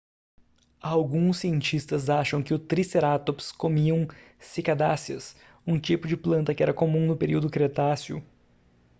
[0.81, 4.07] alguns cientistas acham que os tricerátops comiam
[4.39, 5.35] cicadáceas
[5.67, 8.19] um tipo de planta que era comum no período cretáceo